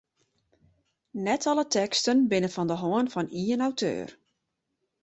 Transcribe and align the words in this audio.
Net 1.27 1.43
alle 1.51 1.65
teksten 1.77 2.17
binne 2.29 2.49
fan 2.53 2.69
de 2.71 2.75
hân 2.81 3.07
fan 3.13 3.31
ien 3.45 3.65
auteur. 3.67 4.07